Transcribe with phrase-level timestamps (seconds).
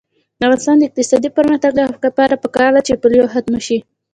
[0.39, 1.71] د افغانستان د اقتصادي پرمختګ
[2.05, 3.77] لپاره پکار ده چې پولیو ختمه شي.